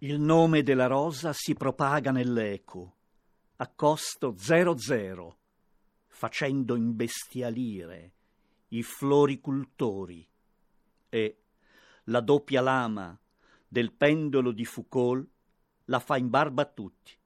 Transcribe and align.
Il 0.00 0.20
nome 0.20 0.62
della 0.62 0.88
rosa 0.88 1.32
si 1.32 1.54
propaga 1.54 2.10
nell'eco, 2.10 2.96
a 3.56 3.66
costo 3.68 4.34
zero 4.36 4.76
zero, 4.76 5.38
facendo 6.06 6.76
imbestialire 6.76 8.12
i 8.68 8.82
floricultori 8.82 10.28
e 11.08 11.42
la 12.04 12.20
doppia 12.20 12.60
lama 12.60 13.18
del 13.66 13.90
pendolo 13.94 14.52
di 14.52 14.66
Foucault 14.66 15.26
la 15.86 15.98
fa 15.98 16.18
in 16.18 16.28
barba 16.28 16.60
a 16.62 16.66
tutti. 16.66 17.16